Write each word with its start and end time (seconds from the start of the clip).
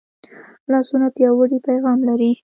لاسونه 0.71 1.07
پیاوړی 1.15 1.57
پیغام 1.67 1.99
لري 2.09 2.31